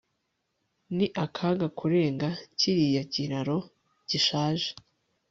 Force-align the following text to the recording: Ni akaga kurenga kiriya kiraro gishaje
Ni 0.95 1.07
akaga 1.23 1.67
kurenga 1.77 2.29
kiriya 2.59 3.03
kiraro 3.13 3.57
gishaje 4.09 4.69